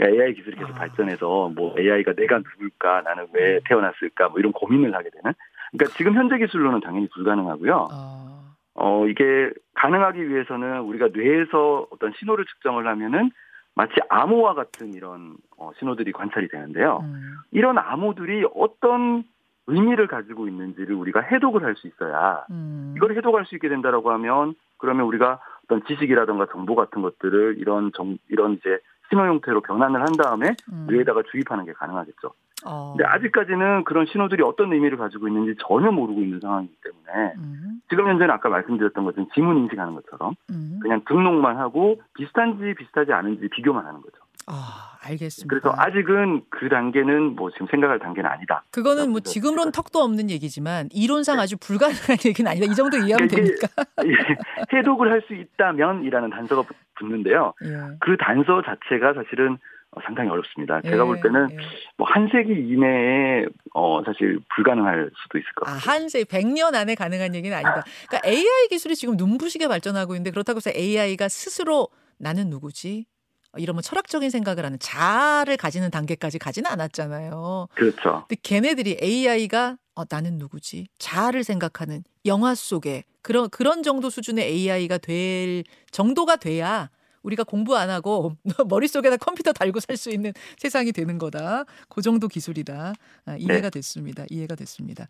AI 0.00 0.34
기술이 0.34 0.56
계속 0.56 0.70
아. 0.70 0.78
발전해서 0.78 1.50
뭐 1.54 1.74
AI가 1.78 2.14
내가 2.14 2.38
누굴까 2.38 3.02
나는 3.02 3.26
왜 3.34 3.56
음. 3.56 3.60
태어났을까 3.66 4.28
뭐 4.30 4.38
이런 4.38 4.52
고민을 4.52 4.94
하게 4.94 5.10
되는. 5.10 5.34
그러니까 5.72 5.96
지금 5.96 6.14
현재 6.14 6.38
기술로는 6.38 6.80
당연히 6.80 7.08
불가능하고요. 7.10 7.88
아, 7.90 8.54
어 8.74 9.06
이게 9.08 9.50
가능하기 9.74 10.28
위해서는 10.28 10.80
우리가 10.80 11.08
뇌에서 11.12 11.86
어떤 11.90 12.12
신호를 12.18 12.44
측정을 12.46 12.86
하면은 12.86 13.30
마치 13.74 13.94
암호와 14.08 14.54
같은 14.54 14.92
이런 14.94 15.36
어, 15.56 15.70
신호들이 15.78 16.12
관찰이 16.12 16.48
되는데요. 16.48 17.00
음, 17.02 17.36
이런 17.50 17.78
암호들이 17.78 18.46
어떤 18.54 19.24
의미를 19.66 20.06
가지고 20.08 20.48
있는지를 20.48 20.94
우리가 20.96 21.20
해독을 21.20 21.62
할 21.62 21.76
수 21.76 21.86
있어야 21.86 22.44
음. 22.50 22.94
이걸 22.96 23.16
해독할 23.16 23.46
수 23.46 23.54
있게 23.54 23.68
된다라고 23.68 24.10
하면 24.12 24.54
그러면 24.78 25.06
우리가 25.06 25.40
어떤 25.64 25.84
지식이라든가 25.86 26.46
정보 26.50 26.74
같은 26.74 27.02
것들을 27.02 27.56
이런 27.58 27.92
정 27.94 28.18
이런 28.28 28.54
이제 28.54 28.78
신호 29.08 29.24
형태로 29.26 29.60
변환을 29.62 30.00
한 30.00 30.12
다음에 30.12 30.56
음. 30.72 30.86
뇌에다가 30.88 31.22
주입하는 31.30 31.64
게 31.64 31.72
가능하겠죠. 31.72 32.32
어. 32.66 32.94
근데 32.96 33.04
아직까지는 33.08 33.84
그런 33.84 34.06
신호들이 34.06 34.42
어떤 34.42 34.72
의미를 34.72 34.98
가지고 34.98 35.28
있는지 35.28 35.54
전혀 35.66 35.90
모르고 35.90 36.20
있는 36.20 36.40
상황이기 36.40 36.74
때문에 36.82 37.32
음, 37.36 37.80
지금 37.88 38.08
현재는 38.08 38.32
아까 38.32 38.48
말씀드렸던 38.48 39.04
것처럼 39.04 39.28
지문 39.34 39.58
인식하는 39.58 39.94
것처럼 39.94 40.34
음. 40.50 40.78
그냥 40.82 41.02
등록만 41.08 41.56
하고 41.58 42.00
비슷한지 42.14 42.74
비슷하지 42.78 43.12
않은지 43.12 43.48
비교만 43.48 43.84
하는 43.86 44.00
거죠. 44.00 44.16
아, 44.46 44.96
알겠습니다. 45.02 45.48
그래서 45.48 45.72
아직은 45.78 46.42
그 46.50 46.68
단계는 46.68 47.36
뭐 47.36 47.50
지금 47.50 47.66
생각할 47.70 47.98
단계는 48.00 48.28
아니다. 48.28 48.64
그거는 48.72 49.10
뭐 49.10 49.20
지금론 49.20 49.70
턱도 49.70 50.00
없는 50.00 50.28
얘기지만 50.30 50.88
이론상 50.92 51.38
아주 51.38 51.56
불가능한 51.58 52.16
얘기는 52.26 52.50
아니다. 52.50 52.66
이 52.70 52.74
정도 52.74 52.96
이해하면 52.96 53.28
네. 53.28 53.36
됩니까? 53.36 53.68
해독을 54.72 55.10
할 55.12 55.22
수 55.28 55.34
있다면이라는 55.34 56.30
단서가 56.30 56.62
붙- 56.62 56.76
붙는데요. 56.96 57.52
예. 57.64 57.96
그 58.00 58.16
단서 58.18 58.62
자체가 58.62 59.14
사실은 59.14 59.54
어, 59.54 59.58
상당히 60.04 60.30
어렵습니다. 60.30 60.80
제가 60.82 61.02
예, 61.02 61.06
볼 61.06 61.20
때는 61.20 61.48
예. 61.50 61.56
뭐한 61.96 62.28
세기 62.30 62.52
이내에 62.52 63.46
어 63.74 64.02
사실 64.04 64.38
불가능할 64.54 65.10
수도 65.22 65.38
있을 65.38 65.52
것 65.56 65.68
아, 65.68 65.72
같아요. 65.74 65.92
한세 65.92 66.22
100년 66.24 66.74
안에 66.74 66.94
가능한 66.94 67.34
얘기는 67.34 67.54
아니다. 67.56 67.82
그러니까 68.08 68.28
AI 68.28 68.68
기술이 68.68 68.94
지금 68.94 69.16
눈부시게 69.16 69.66
발전하고 69.66 70.14
있는데 70.14 70.30
그렇다고 70.30 70.58
해서 70.58 70.70
AI가 70.70 71.28
스스로 71.28 71.88
나는 72.18 72.50
누구지? 72.50 73.06
어, 73.52 73.58
이런 73.58 73.74
뭐 73.74 73.82
철학적인 73.82 74.30
생각을 74.30 74.64
하는 74.64 74.78
자아를 74.78 75.56
가지는 75.56 75.90
단계까지 75.90 76.38
가지는 76.38 76.70
않았잖아요. 76.70 77.66
그렇죠. 77.74 78.24
근데 78.28 78.40
걔네들이 78.42 78.98
AI가 79.02 79.76
어, 79.96 80.04
나는 80.08 80.38
누구지? 80.38 80.86
자아를 80.98 81.42
생각하는 81.42 82.04
영화 82.26 82.54
속에 82.54 83.02
그런 83.22 83.50
그런 83.50 83.82
정도 83.82 84.08
수준의 84.08 84.44
AI가 84.44 84.98
될 84.98 85.64
정도가 85.90 86.36
돼야 86.36 86.90
우리가 87.22 87.44
공부 87.44 87.76
안 87.76 87.90
하고 87.90 88.36
머릿속에다 88.68 89.16
컴퓨터 89.16 89.52
달고 89.52 89.80
살 89.80 89.96
수 89.96 90.10
있는 90.10 90.32
세상이 90.56 90.92
되는 90.92 91.18
거다. 91.18 91.64
그 91.90 92.00
정도 92.00 92.26
기술이다. 92.26 92.94
아, 93.26 93.36
이해가 93.36 93.68
됐습니다. 93.68 94.24
이해가 94.30 94.54
됐습니다. 94.54 95.06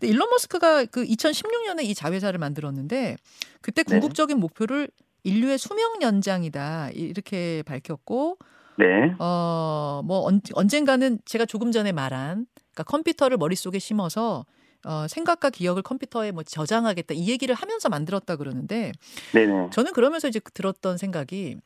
근데 0.00 0.12
일론 0.12 0.28
머스크가 0.30 0.84
그 0.86 1.04
2016년에 1.04 1.84
이 1.84 1.94
자회사를 1.94 2.38
만들었는데 2.40 3.16
그때 3.60 3.84
네. 3.84 3.90
궁극적인 3.92 4.38
목표를 4.40 4.88
인류의 5.22 5.58
수명 5.58 6.02
연장이다. 6.02 6.90
이렇게 6.90 7.62
밝혔고 7.64 8.38
네. 8.78 9.14
어, 9.18 10.02
뭐, 10.04 10.20
언, 10.24 10.40
언젠가는 10.54 11.18
제가 11.24 11.44
조금 11.44 11.70
전에 11.72 11.92
말한, 11.92 12.46
그러니까 12.56 12.82
컴퓨터를 12.84 13.36
머릿속에 13.36 13.78
심어서, 13.78 14.44
어, 14.84 15.06
생각과 15.08 15.50
기억을 15.50 15.82
컴퓨터에 15.82 16.32
뭐 16.32 16.42
저장하겠다. 16.42 17.14
이 17.14 17.28
얘기를 17.30 17.54
하면서 17.54 17.88
만들었다 17.88 18.36
그러는데, 18.36 18.92
네네. 19.32 19.70
저는 19.70 19.92
그러면서 19.92 20.28
이제 20.28 20.40
들었던 20.54 20.96
생각이, 20.98 21.56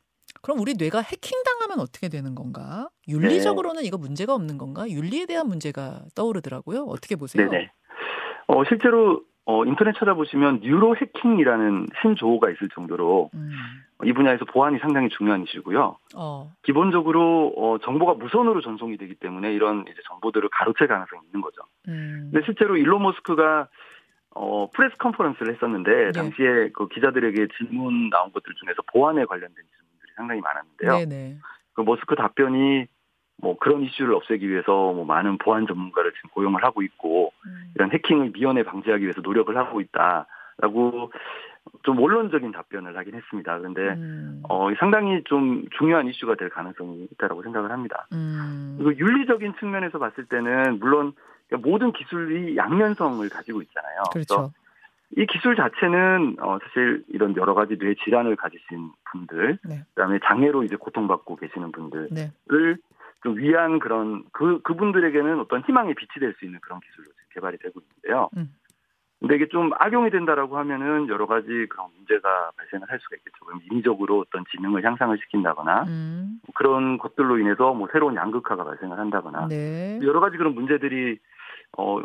그럼 0.41 0.59
우리 0.59 0.75
뇌가 0.75 1.01
해킹당하면 1.01 1.79
어떻게 1.79 2.09
되는 2.09 2.35
건가? 2.35 2.89
윤리적으로는 3.07 3.83
이거 3.85 3.97
문제가 3.97 4.33
없는 4.35 4.57
건가? 4.57 4.87
윤리에 4.89 5.25
대한 5.25 5.47
문제가 5.47 6.01
떠오르더라고요. 6.15 6.83
어떻게 6.83 7.15
보세요? 7.15 7.49
네네. 7.49 7.71
어 8.47 8.63
실제로 8.65 9.21
어 9.45 9.65
인터넷 9.65 9.93
찾아보시면 9.97 10.59
뉴로 10.61 10.95
해킹이라는 10.95 11.87
신조어가 12.01 12.51
있을 12.51 12.69
정도로 12.73 13.29
음, 13.33 13.51
이 14.03 14.13
분야에서 14.13 14.45
보안이 14.45 14.77
상당히 14.79 15.09
중요한 15.09 15.43
이슈고요. 15.43 15.97
어, 16.15 16.51
기본적으로 16.61 17.53
어 17.57 17.77
정보가 17.79 18.13
무선으로 18.15 18.61
전송이 18.61 18.97
되기 18.97 19.15
때문에 19.15 19.51
이런 19.53 19.81
이제 19.81 19.99
정보들을 20.07 20.49
가로챌 20.51 20.85
가능성이 20.85 21.21
있는 21.25 21.41
거죠. 21.41 21.61
음, 21.87 22.29
근데 22.31 22.45
실제로 22.45 22.77
일론 22.77 23.01
머스크가 23.01 23.67
어 24.35 24.69
press 24.71 24.95
conference를 24.97 25.55
했었는데 25.55 25.91
네. 25.91 26.11
당시에 26.11 26.69
그 26.73 26.87
기자들에게 26.89 27.47
질문 27.57 28.09
나온 28.11 28.31
것들 28.31 28.53
중에서 28.59 28.83
보안에 28.93 29.25
관련된 29.25 29.55
질문들이 29.55 30.11
상당히 30.15 30.41
많았는데요. 30.41 31.09
네네. 31.09 31.37
그 31.73 31.81
머스크 31.81 32.15
답변이 32.15 32.85
뭐 33.39 33.57
그런 33.57 33.81
이슈를 33.81 34.13
없애기 34.13 34.47
위해서 34.47 34.71
뭐 34.93 35.05
많은 35.05 35.39
보안 35.39 35.65
전문가를 35.65 36.11
지금 36.13 36.29
고용을 36.31 36.63
하고 36.63 36.83
있고 36.83 37.33
음, 37.45 37.71
이런 37.75 37.91
해킹을 37.91 38.31
미연에 38.31 38.63
방지하기 38.63 39.03
위해서 39.03 39.21
노력을 39.21 39.55
하고 39.57 39.81
있다 39.81 40.27
라고 40.59 41.11
좀 41.83 41.99
원론적인 41.99 42.51
답변을 42.51 42.97
하긴 42.97 43.15
했습니다. 43.15 43.57
그런데 43.57 43.81
음, 43.81 44.41
어 44.49 44.69
상당히 44.79 45.23
좀 45.25 45.65
중요한 45.77 46.07
이슈가 46.07 46.35
될 46.35 46.49
가능성이 46.49 47.07
있다라고 47.13 47.43
생각을 47.43 47.71
합니다. 47.71 48.07
음, 48.13 48.75
그리고 48.77 48.99
윤리적인 48.99 49.55
측면에서 49.59 49.99
봤을 49.99 50.25
때는 50.25 50.79
물론 50.79 51.13
모든 51.61 51.91
기술이 51.93 52.57
양면성을 52.57 53.27
가지고 53.29 53.61
있잖아요. 53.61 54.03
그래서 54.11 54.35
그렇죠. 54.35 54.53
이 55.15 55.25
기술 55.25 55.55
자체는 55.55 56.37
어 56.39 56.59
사실 56.63 57.03
이런 57.07 57.35
여러 57.37 57.53
가지 57.53 57.77
뇌 57.77 57.95
질환을 58.03 58.35
가지신 58.35 58.91
분들, 59.11 59.59
네. 59.63 59.83
그다음에 59.95 60.19
장애로 60.25 60.63
이제 60.63 60.75
고통받고 60.75 61.37
계시는 61.37 61.71
분들을 61.71 62.09
네. 62.11 62.31
좀 63.23 63.37
위한 63.37 63.79
그런 63.79 64.23
그 64.31 64.61
그분들에게는 64.61 65.39
어떤 65.39 65.61
희망의 65.61 65.95
빛이 65.95 66.19
될 66.19 66.33
수 66.37 66.45
있는 66.45 66.59
그런 66.61 66.79
기술로 66.81 67.05
지금 67.05 67.23
개발이 67.33 67.57
되고 67.57 67.79
있는데요. 67.79 68.29
음. 68.37 68.53
근데 69.19 69.35
이게 69.35 69.47
좀 69.47 69.71
악용이 69.77 70.11
된다라고 70.11 70.57
하면은 70.57 71.07
여러 71.09 71.25
가지 71.25 71.47
그런 71.69 71.87
문제가 71.95 72.51
발생을 72.55 72.89
할 72.89 72.99
수가 72.99 73.15
있겠죠. 73.17 73.45
그럼 73.45 73.61
인위적으로 73.71 74.19
어떤 74.19 74.43
지능을 74.51 74.85
향상을 74.85 75.17
시킨다거나 75.17 75.83
음, 75.87 76.39
그런 76.53 76.97
것들로 76.99 77.39
인해서 77.39 77.73
뭐 77.73 77.87
새로운 77.91 78.15
양극화가 78.15 78.63
발생을 78.63 78.99
한다거나 78.99 79.47
네. 79.47 79.99
여러 80.03 80.19
가지 80.19 80.37
그런 80.37 80.53
문제들이 80.53 81.17
어 81.77 81.99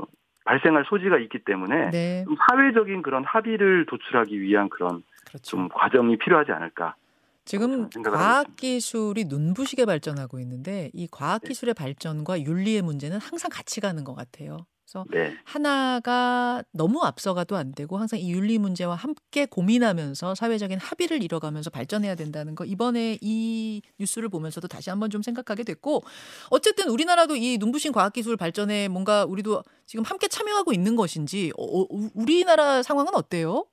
발생할 0.45 0.85
소지가 0.89 1.19
있기 1.19 1.45
때문에 1.45 1.91
네. 1.91 2.25
좀 2.25 2.37
사회적인 2.49 3.03
그런 3.03 3.25
합의를 3.25 3.87
도출하기 3.87 4.41
위한 4.41 4.71
그런 4.71 5.03
그렇죠. 5.27 5.43
좀 5.43 5.69
과정이 5.69 6.17
필요하지 6.17 6.51
않을까. 6.53 6.97
지금 7.45 7.91
과학 7.91 8.57
기술이 8.57 9.25
눈부시게 9.25 9.85
발전하고 9.85 10.39
있는데 10.41 10.91
이 10.95 11.09
과학 11.11 11.43
네. 11.43 11.49
기술의 11.49 11.75
발전과 11.75 12.41
윤리의 12.41 12.83
문제는 12.83 13.19
항상 13.19 13.51
같이 13.53 13.81
가는 13.81 14.03
것 14.03 14.15
같아요. 14.15 14.59
그래서 14.93 15.05
네, 15.11 15.35
하나가 15.45 16.63
너무 16.73 17.03
앞서가도 17.03 17.57
안 17.57 17.73
되고 17.73 17.97
항상 17.97 18.19
이 18.19 18.31
윤리 18.31 18.59
문제와 18.59 18.95
함께 18.95 19.47
고민하면서 19.47 20.35
사회적인 20.35 20.79
합의를 20.79 21.23
이뤄가면서 21.23 21.71
발전해야 21.71 22.15
된다는 22.15 22.55
거 22.55 22.65
이번에 22.65 23.19
이 23.21 23.81
뉴스를 23.99 24.29
보면서도 24.29 24.69
다시 24.69 24.91
한번 24.91 25.11
좀 25.11 25.23
생각하게 25.23 25.65
됐고 25.65 26.03
어쨌든 26.51 26.89
우리나라도 26.89 27.37
이 27.37 27.57
눈부신 27.59 27.93
과학 27.93 28.13
기술 28.13 28.37
발전에 28.37 28.89
뭔가 28.89 29.25
우리도 29.25 29.63
지금 29.87 30.05
함께 30.05 30.29
참여하고 30.29 30.73
있는 30.73 30.97
것인지 30.97 31.53
어, 31.57 31.65
어, 31.65 31.87
우- 31.91 32.11
우리나라 32.15 32.83
상황은 32.83 33.15
어때요? 33.15 33.67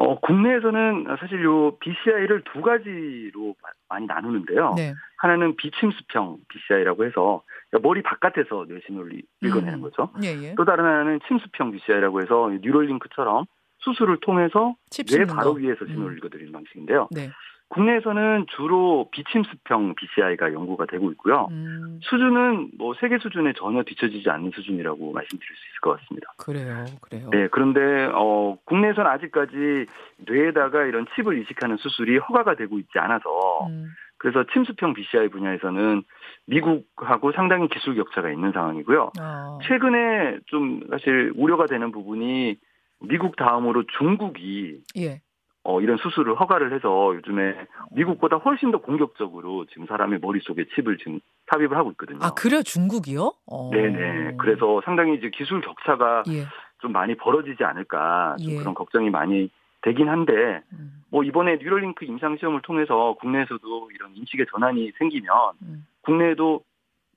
어 0.00 0.18
국내에서는 0.20 1.06
사실 1.18 1.42
요 1.42 1.76
BCI를 1.80 2.44
두 2.52 2.62
가지로 2.62 3.56
마- 3.60 3.68
많이 3.88 4.06
나누는데요. 4.06 4.74
네. 4.76 4.94
하나는 5.16 5.56
비침수평 5.56 6.38
BCI라고 6.48 7.04
해서 7.04 7.42
그러니까 7.68 7.88
머리 7.88 8.02
바깥에서 8.04 8.66
뇌신호를 8.68 9.20
읽어내는 9.42 9.74
음. 9.74 9.80
거죠. 9.82 10.10
예, 10.22 10.28
예. 10.40 10.54
또 10.56 10.64
다른 10.64 10.84
하나는 10.84 11.18
침수평 11.26 11.72
BCI라고 11.72 12.22
해서 12.22 12.48
뉴럴링크처럼 12.62 13.46
수술을 13.80 14.18
통해서 14.20 14.76
칩뇌 14.90 15.24
바로 15.26 15.54
거. 15.54 15.58
위에서 15.58 15.84
신호를 15.84 16.12
음. 16.12 16.16
읽어드리는 16.18 16.52
방식인데요. 16.52 17.08
네. 17.10 17.30
국내에서는 17.68 18.46
주로 18.56 19.08
비침수평 19.12 19.94
BCI가 19.94 20.52
연구가 20.52 20.86
되고 20.86 21.10
있고요. 21.12 21.48
음, 21.50 22.00
수준은 22.02 22.70
뭐 22.78 22.94
세계 23.00 23.18
수준에 23.18 23.52
전혀 23.52 23.82
뒤처지지 23.82 24.28
않는 24.30 24.52
수준이라고 24.54 25.12
말씀드릴 25.12 25.56
수 25.56 25.68
있을 25.68 25.80
것 25.82 26.00
같습니다. 26.00 26.32
그래요. 26.38 26.84
그래요. 27.02 27.28
네, 27.30 27.48
그런데 27.50 28.08
어 28.14 28.56
국내에서는 28.64 29.10
아직까지 29.10 29.86
뇌에다가 30.26 30.84
이런 30.84 31.06
칩을 31.14 31.40
이식하는 31.42 31.76
수술이 31.76 32.18
허가가 32.18 32.54
되고 32.54 32.78
있지 32.78 32.98
않아서 32.98 33.66
음, 33.68 33.88
그래서 34.16 34.44
침수평 34.52 34.94
BCI 34.94 35.28
분야에서는 35.28 36.02
미국하고 36.46 37.32
상당히 37.32 37.68
기술 37.68 37.94
격차가 37.96 38.30
있는 38.30 38.52
상황이고요. 38.52 39.12
어, 39.20 39.58
최근에 39.64 40.38
좀 40.46 40.80
사실 40.90 41.32
우려가 41.36 41.66
되는 41.66 41.92
부분이 41.92 42.56
미국 43.00 43.36
다음으로 43.36 43.84
중국이 43.98 44.80
예. 44.96 45.20
어, 45.68 45.82
이런 45.82 45.98
수술을 45.98 46.40
허가를 46.40 46.72
해서 46.72 47.12
요즘에 47.14 47.66
미국보다 47.90 48.38
훨씬 48.38 48.70
더 48.70 48.78
공격적으로 48.78 49.66
지금 49.66 49.84
사람의 49.84 50.20
머릿속에 50.22 50.64
칩을 50.74 50.96
지금 50.96 51.20
삽입을 51.52 51.76
하고 51.76 51.90
있거든요. 51.90 52.20
아, 52.22 52.30
그래요? 52.30 52.62
중국이요? 52.62 53.32
어. 53.44 53.70
네네. 53.70 54.36
그래서 54.38 54.80
상당히 54.86 55.16
이제 55.16 55.28
기술 55.28 55.60
격차가 55.60 56.22
예. 56.28 56.46
좀 56.78 56.92
많이 56.92 57.14
벌어지지 57.16 57.64
않을까 57.64 58.36
좀 58.42 58.52
예. 58.52 58.56
그런 58.56 58.72
걱정이 58.72 59.10
많이 59.10 59.50
되긴 59.82 60.08
한데 60.08 60.62
음, 60.72 61.02
뭐 61.10 61.22
이번에 61.22 61.58
뉴럴링크 61.58 62.06
임상 62.06 62.38
시험을 62.38 62.62
통해서 62.62 63.14
국내에서도 63.20 63.90
이런 63.94 64.16
인식의 64.16 64.46
전환이 64.50 64.92
생기면 64.96 65.30
음, 65.60 65.86
국내에도 66.00 66.62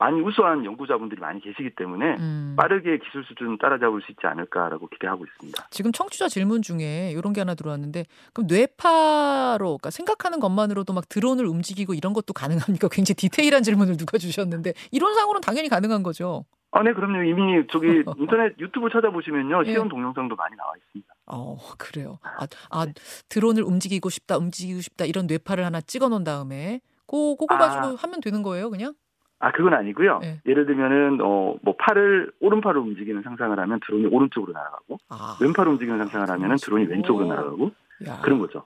많이 0.02 0.20
우수한 0.20 0.66
연구자분들이 0.66 1.22
많이 1.22 1.40
계시기 1.40 1.76
때문에 1.76 2.16
음. 2.18 2.56
빠르게 2.58 2.98
기술 2.98 3.24
수준 3.24 3.60
따라잡을 3.60 4.02
수 4.02 4.12
있지 4.12 4.26
않을까라고 4.26 4.88
기대하고 4.88 5.26
있습니다. 5.26 5.68
지금 5.70 5.92
청취자 5.92 6.28
질문 6.28 6.64
중에 6.64 7.12
이런 7.12 7.34
게 7.34 7.42
하나 7.42 7.54
들어왔는데 7.54 8.06
그럼 8.34 8.48
뇌파로 8.48 9.78
그러니까 9.78 9.92
생각하는 9.92 10.40
것만으로도 10.40 10.94
막 10.94 11.08
드론을 11.08 11.46
움직이고 11.46 11.94
이런 11.94 12.14
것도 12.14 12.34
가능합니까? 12.34 12.88
굉장히 12.92 13.14
디테일한 13.14 13.62
질문을 13.62 13.96
누가 13.96 14.18
주셨는데 14.18 14.74
이론상으로는 14.92 15.42
당연히 15.42 15.70
가능한 15.70 16.02
거죠. 16.02 16.46
아, 16.72 16.82
네, 16.82 16.94
그럼요. 16.94 17.22
이미 17.22 17.68
저기 17.70 17.86
인터넷 18.18 18.58
유튜브 18.58 18.90
찾아보시면요. 18.90 19.62
예. 19.68 19.72
시험 19.72 19.88
동영상도 19.88 20.36
많이 20.36 20.56
나와 20.56 20.74
있습니다. 20.78 21.14
어, 21.28 21.58
그래요. 21.78 22.18
아, 22.24 22.48
아, 22.72 22.88
드론을 23.30 23.62
움직이고 23.62 24.10
싶다, 24.10 24.38
움직이고 24.38 24.82
싶다 24.82 25.06
이런 25.06 25.28
뇌파를 25.28 25.64
하나 25.64 25.80
찍어 25.80 26.10
놓은 26.10 26.24
다음에 26.24 26.80
고 27.06 27.36
그거 27.36 27.54
아. 27.54 27.60
가지고 27.60 27.98
하면 27.98 28.20
되는 28.20 28.42
거예요, 28.42 28.72
그냥? 28.72 28.96
아, 29.42 29.52
그건 29.52 29.74
아니고요. 29.74 30.20
예. 30.24 30.40
예를 30.46 30.68
들면은 30.68 31.20
어, 31.22 31.56
뭐 31.62 31.76
팔을 31.78 32.32
오른팔을 32.40 32.80
움직이는 32.80 33.24
상상을 33.24 33.58
하면 33.60 33.80
드론이 33.86 34.06
오른쪽으로 34.06 34.54
날아가고 34.54 34.98
아. 35.10 35.38
왼팔을 35.42 35.72
움직이는 35.74 35.98
상상을 35.98 36.30
하면은 36.30 36.56
드론이. 36.62 36.86
왼쪽으로 36.86 37.26
날아가고 37.26 37.72
야, 38.08 38.20
그런 38.22 38.40
거죠. 38.40 38.66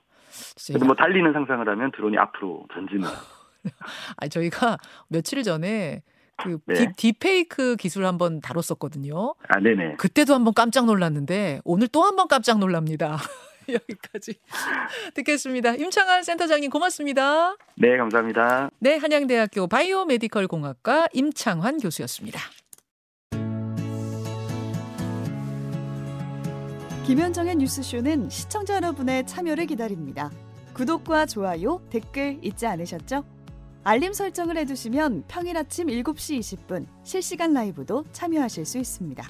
그래서 0.66 0.84
뭐 0.84 0.94
달리는 0.94 1.32
상상을 1.32 1.66
하면 1.66 1.90
드론이 1.92 2.18
앞으로 2.18 2.66
전진을. 2.74 3.08
아니 4.18 4.28
저희가 4.28 4.76
며칠 5.08 5.42
전에 5.42 6.02
그 6.36 6.58
네. 6.66 6.74
딥, 6.74 6.96
딥페이크 6.96 7.76
기술 7.76 8.04
한번 8.04 8.40
다뤘었거든요. 8.40 9.34
아, 9.48 9.58
네네. 9.58 9.96
그때도 9.96 10.34
한번 10.34 10.52
깜짝 10.52 10.84
놀랐는데 10.84 11.60
오늘 11.64 11.88
또 11.88 12.02
한번 12.02 12.28
깜짝 12.28 12.58
놀랍니다. 12.58 13.16
여기까지 13.72 14.34
듣겠습니다. 15.14 15.74
임창환 15.74 16.22
센터장님 16.22 16.70
고맙습니다. 16.70 17.56
네, 17.76 17.96
감사합니다. 17.96 18.70
네, 18.78 18.96
한양대학교 18.96 19.66
바이오메디컬 19.66 20.48
공학과 20.48 21.06
임창환 21.12 21.78
교수였습니다. 21.78 22.40
김현정의 27.06 27.54
뉴스쇼는 27.56 28.30
시청자 28.30 28.74
여러분의 28.76 29.26
참여를 29.26 29.66
기다립니다. 29.66 30.30
구독과 30.74 31.26
좋아요, 31.26 31.80
댓글 31.88 32.38
잊지 32.42 32.66
않으셨죠? 32.66 33.24
알림 33.84 34.12
설정을 34.12 34.56
해두시면 34.56 35.24
평일 35.28 35.56
아침 35.56 35.86
7시 35.86 36.40
20분 36.40 36.86
실시간 37.04 37.52
라이브도 37.52 38.04
참여하실 38.10 38.64
수 38.64 38.78
있습니다. 38.78 39.24